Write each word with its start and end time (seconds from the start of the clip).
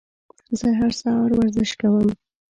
زه 0.59 0.67
هر 0.79 0.91
سهار 1.01 1.29
ورزش 1.37 1.71
کوم. 1.81 2.07